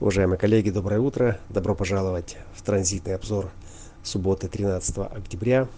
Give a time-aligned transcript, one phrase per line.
[0.00, 1.38] Уважаемые коллеги, доброе утро.
[1.50, 3.50] Добро пожаловать в транзитный обзор
[4.02, 5.68] субботы 13 октября.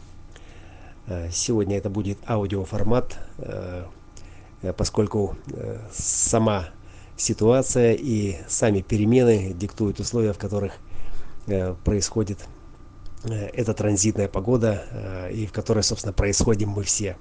[1.09, 3.85] Э, сегодня это будет аудиоформат, э,
[4.63, 5.37] э, поскольку
[5.93, 6.69] сама
[7.17, 10.75] ситуация и сами перемены диктуют условия, в которых
[11.85, 12.39] происходит
[13.25, 17.17] эта транзитная погода и в которой, собственно, происходим мы все.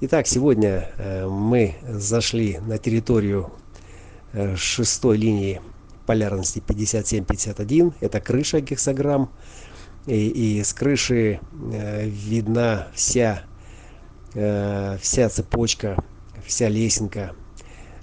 [0.00, 0.90] Итак, сегодня
[1.28, 3.52] мы зашли на территорию
[4.56, 5.60] шестой линии
[6.10, 7.94] полярности 57-51.
[8.00, 9.30] Это крыша гексограмм.
[10.08, 11.38] И, и с крыши
[11.72, 13.42] э, видна вся,
[14.34, 16.02] э, вся цепочка,
[16.44, 17.36] вся лесенка,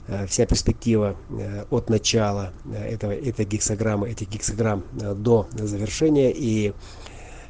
[0.07, 6.31] э, вся перспектива э, от начала э, этого, этой гексограммы, этих гексограмм э, до завершения.
[6.31, 6.71] И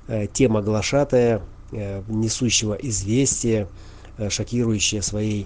[0.07, 3.67] э, тема глашатая, э, несущего известие,
[4.17, 5.45] э, шокирующая своей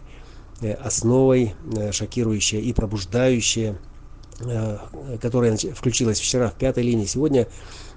[0.62, 3.78] э, основой, э, шокирующая и пробуждающая–
[5.22, 7.48] которое включилось вчера в пятой линии, сегодня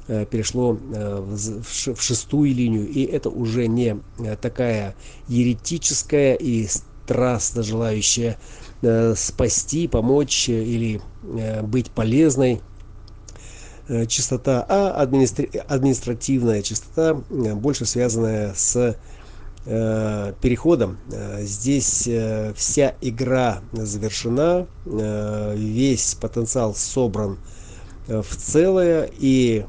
[0.08, 2.88] э, перешло э, в шестую линию.
[2.88, 3.96] И это уже не
[4.40, 4.94] такая
[5.28, 8.38] еретическая и страстно желающая
[9.16, 11.00] спасти, помочь или
[11.62, 12.60] быть полезной
[14.08, 18.94] чистота, а административная чистота, больше связанная с Э,
[19.64, 20.98] переходом.
[21.10, 27.38] Э, здесь э, вся игра завершена, весь потенциал собран
[28.06, 29.64] в целое, и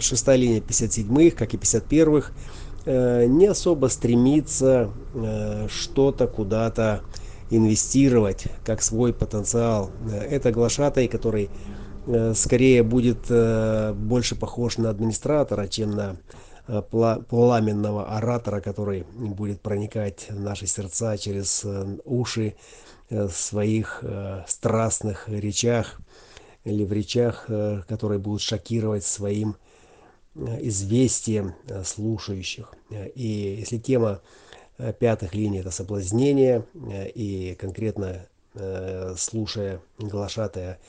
[0.00, 2.32] шестая линия 57-х, как и 51-х,
[3.28, 4.90] не особо стремится
[5.68, 7.02] что-то куда-то
[7.50, 9.90] инвестировать как свой потенциал.
[10.10, 11.50] Это глашатай, который
[12.34, 13.30] скорее будет
[13.96, 21.16] больше похож на администратора, чем на Э, пламенного оратора, который будет проникать в наши сердца
[21.16, 22.56] через э, уши
[23.08, 24.02] э, своих
[24.48, 26.00] страстных речах
[26.64, 27.48] или в речах,
[27.86, 29.54] которые будут шокировать своим
[30.34, 32.74] известием слушающих.
[32.90, 34.20] И если тема
[34.98, 36.66] пятых линий это соблазнение,
[37.14, 38.26] и конкретно
[39.16, 40.80] слушая глашатая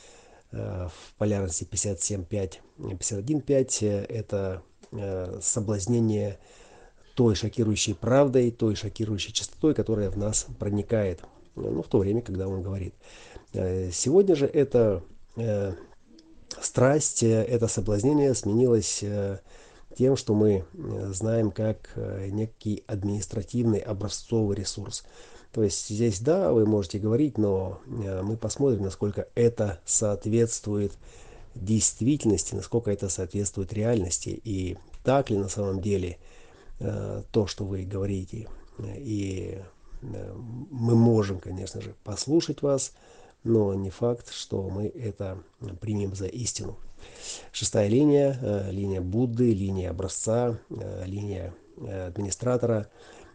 [0.51, 4.76] в полярности 57.5, 51.5, это Э,
[5.41, 6.39] соблазнение
[7.15, 11.21] той шокирующей правдой, той шокирующей частотой, которая в нас проникает,
[11.55, 12.93] ну, в то время, когда он говорит.
[13.53, 15.03] Э, сегодня же это
[15.35, 15.73] э,
[16.61, 19.03] страсть, это соблазнение сменилось
[19.97, 20.63] тем, что мы
[21.11, 21.97] знаем как
[22.29, 25.03] некий административный образцовый ресурс.
[25.51, 30.91] То есть здесь, да, вы можете говорить, но мы посмотрим, насколько это соответствует
[31.63, 36.17] действительности, насколько это соответствует реальности и так ли на самом деле
[36.79, 38.47] э, то, что вы говорите.
[38.79, 39.57] И
[40.01, 40.33] э,
[40.69, 42.93] мы можем, конечно же, послушать вас,
[43.43, 45.41] но не факт, что мы это
[45.79, 46.77] примем за истину.
[47.51, 50.59] Шестая линия, э, линия Будды, линия образца,
[51.05, 52.89] линия администратора.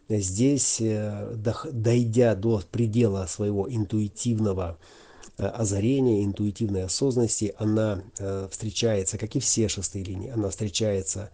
[0.09, 4.79] Здесь, дойдя до предела своего интуитивного
[5.49, 11.31] озарения, интуитивной осознанности, она э, встречается, как и все шестые линии, она встречается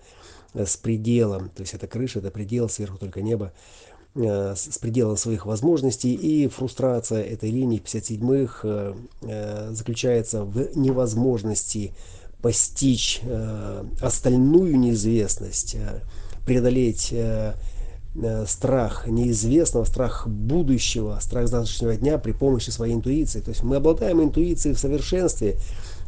[0.55, 3.53] э, с пределом, то есть это крыша, это предел, сверху только небо,
[4.15, 8.97] с пределом своих возможностей, и фрустрация этой линии 57-х
[9.73, 11.93] заключается в невозможности
[12.43, 13.21] постичь
[14.01, 15.77] остальную неизвестность,
[16.47, 17.55] преодолеть Э,
[18.47, 23.41] страх неизвестного, страх будущего, страх завтрашнего дня при помощи своей интуиции.
[23.41, 25.57] То есть мы обладаем интуицией в совершенстве.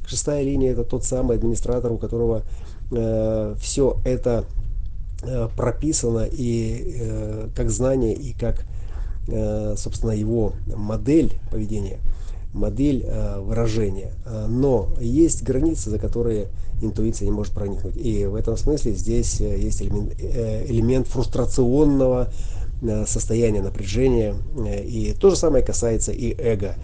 [0.06, 2.42] Шестая линия это тот самый администратор, у которого
[2.90, 4.44] э, все это
[5.22, 8.64] э, прописано и э, как знание, и как,
[9.28, 12.00] э, собственно, его модель поведения
[12.52, 14.12] модель э, выражения.
[14.24, 16.48] Э, но есть границы, за которые
[16.82, 17.96] интуиция не может проникнуть.
[17.96, 22.32] И в этом смысле здесь э, есть элемент, элемент фрустрационного
[23.06, 24.34] состояния напряжения.
[24.86, 26.76] И то же самое касается и эго.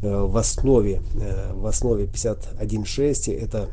[0.00, 1.02] В основе,
[1.52, 3.68] в основе 51.6 это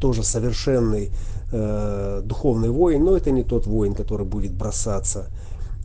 [0.00, 1.10] тоже совершенный
[1.50, 5.26] духовный воин, но это не тот воин, который будет бросаться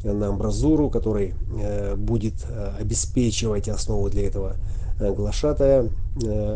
[0.03, 4.55] на амбразуру, который э, будет э, обеспечивать основу для этого
[4.99, 5.89] э, глашатая.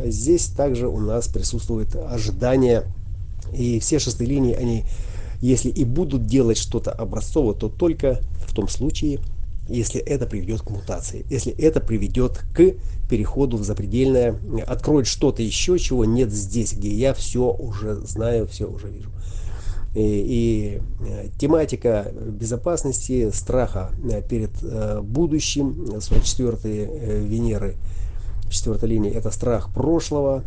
[0.06, 2.84] Здесь также у нас присутствует ожидание,
[3.54, 4.84] и все шестые линии, они,
[5.42, 9.20] если и будут делать что-то образцово, то только в том случае,
[9.70, 12.74] если это приведет к мутации, если это приведет к
[13.10, 14.36] переходу в запредельное,
[14.68, 19.10] откроет что-то еще, чего нет здесь, где я все уже знаю, все уже вижу
[19.96, 27.76] и, и э, тематика безопасности, страха э, перед э, будущим, 44 Венеры.
[28.44, 30.44] В четвертой линии это страх прошлого,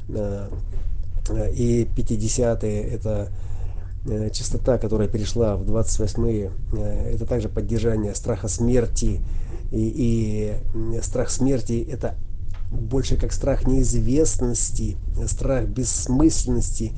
[1.52, 3.28] и 50-е это
[4.32, 6.52] частота, которая перешла в 28-е,
[7.12, 9.20] это также поддержание страха смерти,
[9.72, 10.54] и,
[10.94, 12.14] и страх смерти это
[12.70, 14.96] больше как страх неизвестности,
[15.26, 16.92] страх бессмысленности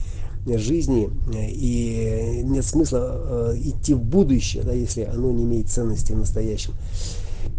[0.46, 6.18] жизни, и нет смысла э, идти в будущее, да, если оно не имеет ценности в
[6.18, 6.74] настоящем.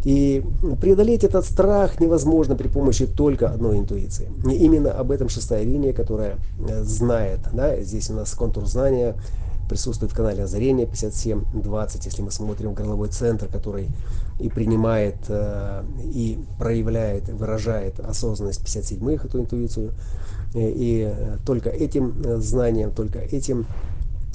[0.04, 0.44] И
[0.80, 4.30] преодолеть этот страх невозможно при помощи только одной интуиции.
[4.46, 6.38] И именно об этом шестая линия, которая
[6.68, 7.40] э, знает.
[7.54, 9.16] Да, здесь у нас контур знания
[9.72, 13.88] присутствует в канале озарения 5720, если мы смотрим горловой центр, который
[14.38, 19.94] и принимает, э, и проявляет, выражает осознанность 57-х, эту интуицию.
[20.54, 21.10] И
[21.46, 23.66] только этим э, знанием, только этим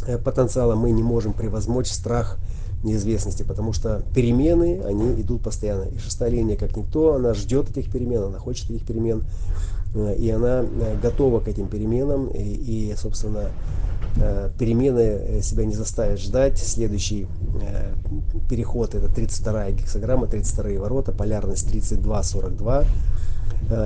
[0.07, 2.39] э, потенциалом мы не можем превозмочь страх
[2.83, 5.83] неизвестности, потому что перемены, они идут постоянно.
[5.83, 9.23] И шестая линия, как никто, она ждет этих перемен, она хочет этих перемен,
[10.19, 10.65] и она
[11.03, 13.51] готова к этим переменам, и, и собственно,
[13.96, 13.96] Э,
[14.59, 16.59] перемены э, себя не заставят ждать.
[16.59, 17.27] Следующий
[17.61, 17.93] э,
[18.49, 22.87] переход это 32 гексограмма, 32 ворота, полярность 32-42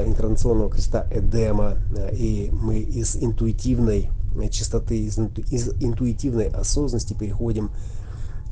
[0.06, 1.76] инкарнационного креста Эдема.
[2.12, 4.10] И мы из интуитивной
[4.50, 7.70] чистоты, из интуитивной осознанности переходим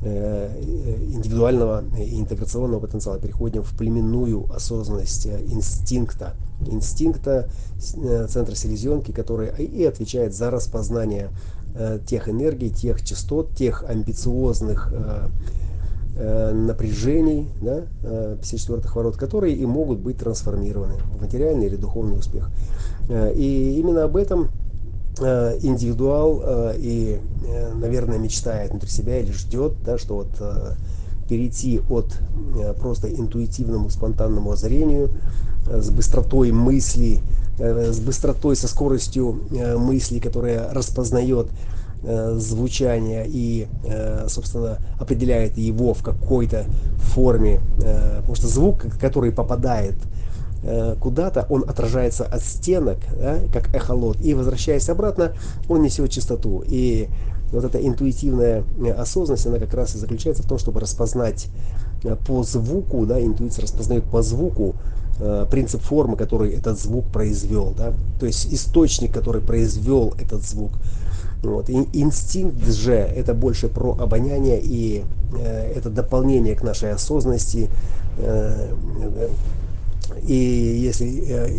[0.01, 6.35] индивидуального и интеграционного потенциала переходим в племенную осознанность инстинкта
[6.67, 11.58] инстинкта центра селезенки который и отвечает за распознание Э,
[12.05, 15.27] тех энергий, тех частот, тех амбициозных э,
[16.15, 22.49] э, напряжений да, 54-х ворот, которые и могут быть трансформированы в материальный или духовный успех.
[23.09, 24.49] И именно об этом
[25.19, 26.41] индивидуал
[26.77, 27.19] и,
[27.75, 30.29] наверное, мечтает внутри себя или ждет, да, что вот
[31.27, 32.17] перейти от
[32.79, 35.09] просто интуитивному спонтанному озарению
[35.67, 41.47] с быстротой мысли Э, с быстротой, со скоростью э, мысли, которая распознает
[42.03, 43.67] э, звучание и,
[44.27, 46.65] собственно, определяет его в какой-то
[47.13, 47.59] форме.
[47.77, 49.95] Потому что звук, который попадает
[50.99, 55.31] куда-то, он отражается от стенок, да, как эхолот, и возвращаясь обратно,
[55.69, 56.63] он несет чистоту.
[56.67, 57.07] И
[57.51, 58.63] вот эта интуитивная
[58.97, 61.47] осознанность, она как раз и заключается в том, чтобы распознать
[62.25, 64.75] по звуку, да, интуиция распознает по звуку
[65.21, 67.91] Э, принцип формы, который этот звук произвел, да,
[68.21, 70.71] то есть источник, который произвел этот звук.
[71.43, 71.69] Вот.
[71.69, 75.03] И инстинкт же это больше про обоняние и
[75.37, 77.69] э, это дополнение к нашей осознанности.
[78.17, 78.71] Э,
[80.25, 81.49] и если э,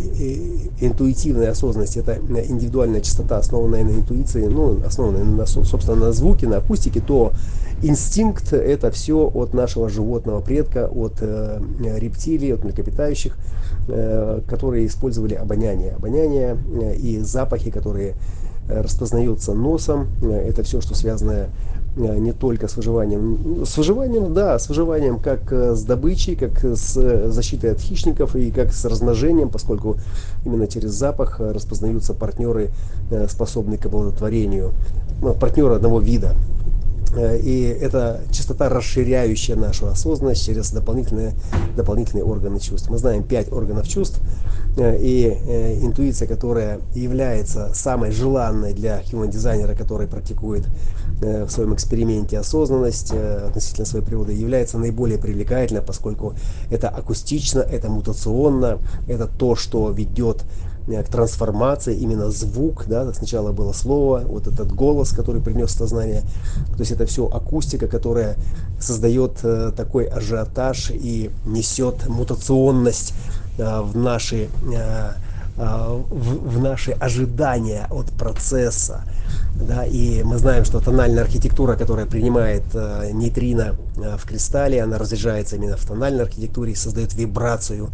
[0.79, 6.57] интуитивная осознанность это индивидуальная частота, основанная на интуиции, ну, основанная на, собственно, на звуке, на
[6.57, 7.33] акустике, то
[7.81, 11.61] инстинкт это все от нашего животного предка, от э,
[11.97, 13.37] рептилий, от млекопитающих,
[13.87, 15.93] э, которые использовали обоняние.
[15.93, 18.15] Обоняние э, и запахи, которые
[18.67, 21.47] э, распознаются носом, э, это все, что связано э,
[21.95, 23.65] не только с выживанием.
[23.65, 28.73] С выживанием, да, с выживанием как с добычей, как с защитой от хищников и как
[28.73, 29.97] с размножением, поскольку
[30.45, 32.69] именно через запах распознаются партнеры,
[33.27, 34.71] способные к оплодотворению,
[35.39, 36.35] партнеры одного вида.
[37.15, 41.33] Э, и это частота, расширяющая нашу осознанность через дополнительные,
[41.75, 42.89] дополнительные органы чувств.
[42.89, 49.29] Мы знаем пять органов чувств, э, и э, интуиция, которая является самой желанной для human
[49.29, 50.65] дизайнера, который практикует
[51.21, 56.33] в своем эксперименте осознанность относительно своей природы, является наиболее привлекательной, поскольку
[56.71, 60.43] это акустично, это мутационно, это то, что ведет
[60.87, 66.21] к трансформации, именно звук, да, сначала было слово, вот этот голос, который принес сознание,
[66.73, 68.35] то есть это все акустика, которая
[68.79, 75.11] создает э, такой ажиотаж и несет мутационность э, в наши э,
[75.57, 79.03] э, в наши ожидания от процесса.
[79.55, 84.97] Да, и мы знаем, что тональная архитектура, которая принимает э, нейтрино э, в кристалле, она
[84.97, 87.89] разряжается именно в тональной архитектуре и создает вибрацию,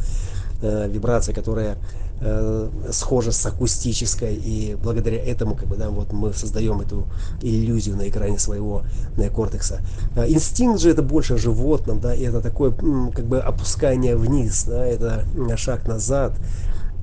[0.62, 1.78] э, вибрация, которая
[2.22, 7.08] э, схожа с акустической, и благодаря этому как бы, да, вот мы создаем эту
[7.42, 8.84] иллюзию на экране своего
[9.18, 9.82] неокортекса.
[10.16, 11.38] А инстинкт же это больше о
[12.00, 15.24] да, и это такое как бы опускание вниз, да, это
[15.56, 16.34] шаг назад,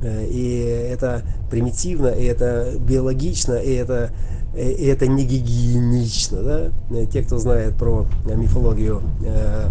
[0.02, 0.59] э, и
[0.90, 4.11] это примитивно, и это биологично, и это
[4.56, 7.06] и это не гигиенично, да?
[7.06, 9.68] Те, кто знает про мифологию э,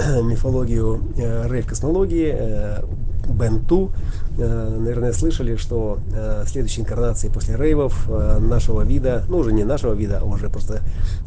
[0.22, 2.82] мифологию э, рейв-космологии, э,
[3.30, 3.92] Бенту,
[4.36, 5.98] наверное, слышали, что
[6.46, 8.08] следующей инкарнацией после рейвов
[8.40, 10.80] нашего вида, ну уже не нашего вида, а уже просто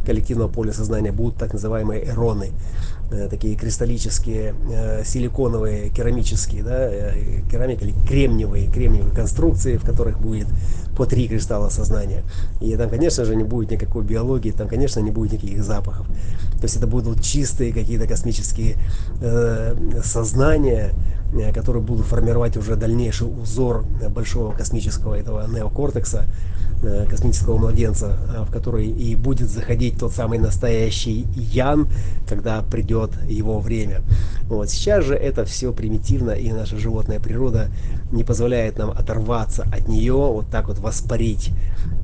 [0.05, 2.51] коллективного поля сознания будут так называемые эроны.
[3.13, 10.19] Э, такие кристаллические, э, силиконовые, керамические, да, э, керамика или кремниевые, кремниевые конструкции, в которых
[10.19, 10.47] будет
[10.97, 12.23] по три кристалла сознания.
[12.59, 16.07] И там, конечно же, не будет никакой биологии, там, конечно, не будет никаких запахов.
[16.57, 18.77] То есть это будут чистые какие-то космические
[19.21, 20.93] э, сознания,
[21.53, 26.25] которые будут формировать уже дальнейший узор большого космического этого неокортекса,
[26.85, 31.87] Э, космического младенца, э, в который и будет заходить тот самый настоящий Ян,
[32.27, 34.01] когда придет его время.
[34.49, 34.69] Вот.
[34.69, 37.69] Сейчас же это все примитивно, и наша животная природа
[38.11, 41.51] не позволяет нам оторваться от нее, вот так вот воспарить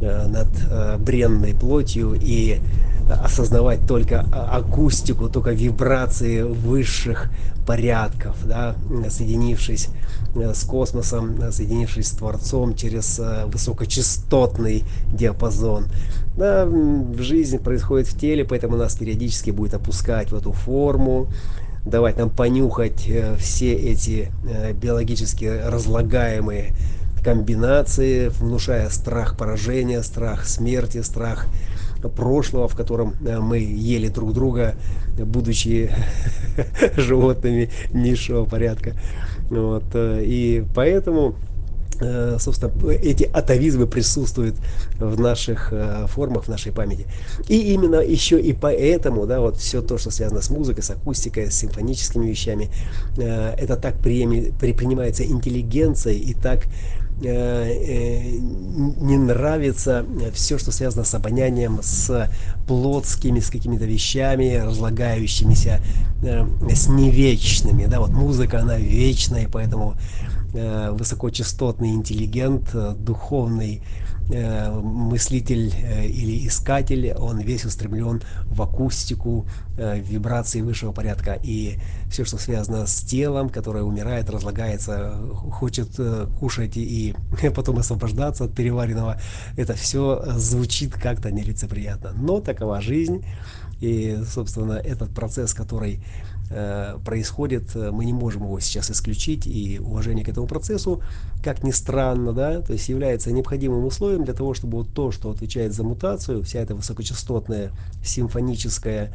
[0.02, 2.62] э, над бренной плотью и
[3.10, 7.30] осознавать только акустику, только вибрации высших
[7.66, 8.76] порядков, да,
[9.10, 9.90] соединившись
[10.36, 15.86] Э, с космосом, э, соединившись с Творцом через э, высокочастотный диапазон.
[16.38, 16.70] Да,
[17.18, 21.28] жизнь происходит в теле, поэтому нас периодически будет опускать в эту форму,
[21.84, 24.32] давать нам понюхать все эти
[24.82, 26.74] биологически разлагаемые
[27.24, 31.48] комбинации, внушая страх поражения, страх смерти, страх
[32.08, 34.76] прошлого, в котором мы ели друг друга,
[35.18, 35.92] будучи
[36.98, 38.94] животными низшего порядка.
[39.50, 41.36] Вот, э, и поэтому
[42.02, 44.56] э, собственно, эти атовизмы присутствуют
[45.00, 47.08] в наших э, формах, в нашей памяти.
[47.48, 51.50] И именно еще и поэтому, да, вот все то, что связано с музыкой, с акустикой,
[51.50, 52.70] с симфоническими вещами,
[53.18, 56.64] это так принимается интеллигенцией и так
[57.22, 62.30] не нравится все, что связано с обонянием, с
[62.68, 65.82] плотскими, с какими-то вещами, разлагающимися,
[66.22, 67.86] с невечными.
[67.86, 69.96] Да, вот музыка, она вечная, поэтому
[70.54, 73.82] высокочастотный интеллигент, духовный
[74.32, 81.40] Э, мыслитель э, или искатель, он весь устремлен в акустику, э, вибрации высшего порядка.
[81.42, 81.80] И
[82.12, 85.16] все, что связано с телом, которое умирает, разлагается,
[85.52, 86.00] хочет
[86.40, 87.16] кушать и
[87.56, 89.20] потом освобождаться от переваренного,
[89.58, 92.12] это все звучит как-то нелицеприятно.
[92.14, 93.26] Но такова жизнь.
[93.82, 96.39] И, собственно, этот процесс, который Э,
[97.06, 101.02] происходит, э, мы не можем его сейчас исключить, и уважение к этому процессу,
[101.44, 105.30] как ни странно, да, то есть является необходимым условием для того, чтобы вот то, что
[105.32, 107.72] отвечает за мутацию, вся эта высокочастотная
[108.04, 109.14] симфоническая Э,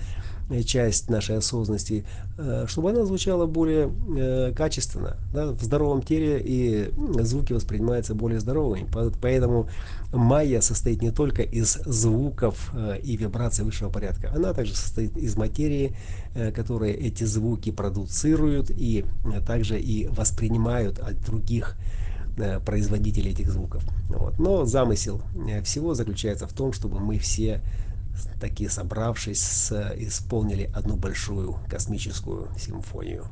[0.67, 2.05] часть нашей осознанности,
[2.37, 5.17] э, чтобы она звучала более э, качественно.
[5.33, 5.53] Да?
[5.53, 6.91] В здоровом теле и
[7.23, 8.87] звуки воспринимаются более здоровыми.
[9.21, 9.69] Поэтому
[10.13, 12.73] майя состоит не только из звуков
[13.03, 15.97] и вибраций высшего порядка, она также состоит из материи,
[16.55, 19.05] которые эти звуки продуцируют и
[19.47, 21.77] также и воспринимают от других
[22.65, 23.85] производителей этих звуков.
[24.09, 24.39] Вот.
[24.39, 25.23] Но замысел
[25.65, 27.61] всего заключается в том, чтобы мы все
[28.39, 33.29] такие собравшись, исполнили одну большую космическую симфонию.